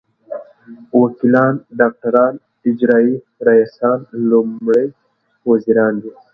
[1.01, 2.33] وکیلان ډاکټران
[2.67, 3.15] اجرايي
[3.47, 4.85] رییسان لومړي
[5.49, 6.11] وزیران دي.